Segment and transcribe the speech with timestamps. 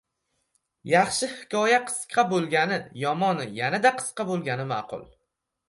[0.91, 5.09] —Yaxshi hikoya qisqa bo‘lgani, yomoni– yanada qisqa bo‘lgani ma’qul.